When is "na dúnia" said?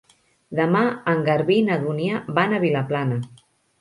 1.67-2.23